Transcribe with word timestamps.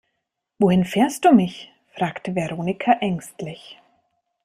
Wohin 0.59 0.83
fährst 0.83 1.25
du 1.25 1.31
mich, 1.31 1.71
fragte 1.93 2.33
Veronika 2.33 2.91
ängstlich. 3.01 3.77